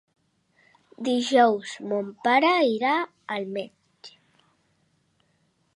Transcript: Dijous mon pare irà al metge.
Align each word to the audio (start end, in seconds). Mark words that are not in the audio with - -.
Dijous 1.07 1.75
mon 1.91 2.09
pare 2.29 2.55
irà 2.71 2.95
al 3.37 3.47
metge. 3.59 4.17